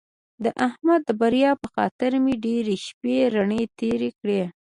د 0.43 0.45
احمد 0.67 1.01
د 1.05 1.09
بریا 1.21 1.51
په 1.61 1.67
خطر 1.75 2.11
مې 2.23 2.33
ډېرې 2.45 2.75
شپې 2.85 3.17
رڼې 3.35 3.61
تېرې 3.79 4.09
کړې. 4.19 4.41